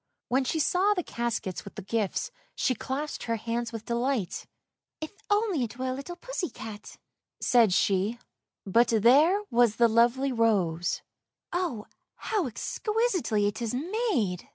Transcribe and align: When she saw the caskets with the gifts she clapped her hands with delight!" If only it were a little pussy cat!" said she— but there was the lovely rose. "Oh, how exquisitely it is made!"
When 0.29 0.45
she 0.45 0.57
saw 0.59 0.95
the 0.95 1.03
caskets 1.03 1.63
with 1.63 1.75
the 1.75 1.83
gifts 1.83 2.31
she 2.55 2.73
clapped 2.73 3.25
her 3.25 3.35
hands 3.35 3.71
with 3.71 3.85
delight!" 3.85 4.47
If 4.99 5.11
only 5.29 5.63
it 5.63 5.77
were 5.77 5.89
a 5.89 5.93
little 5.93 6.15
pussy 6.15 6.49
cat!" 6.49 6.97
said 7.39 7.71
she— 7.71 8.17
but 8.65 8.87
there 8.87 9.43
was 9.51 9.75
the 9.75 9.87
lovely 9.87 10.31
rose. 10.31 11.03
"Oh, 11.53 11.85
how 12.15 12.47
exquisitely 12.47 13.45
it 13.45 13.61
is 13.61 13.75
made!" 13.75 14.49